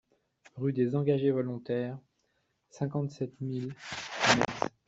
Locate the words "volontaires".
1.29-1.99